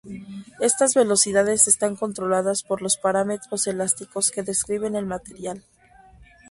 Estas 0.59 0.95
velocidades 0.95 1.67
están 1.67 1.95
controladas 1.95 2.63
por 2.63 2.81
los 2.81 2.97
parámetros 2.97 3.67
elásticos 3.67 4.31
que 4.31 4.41
describen 4.41 4.95
el 4.95 5.05
material. 5.05 5.63